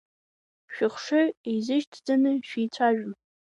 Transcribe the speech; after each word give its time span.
Шәыхшыҩ 0.73 1.27
еизышьҭӡаны 1.49 2.31
шәеицәажәон. 2.47 3.13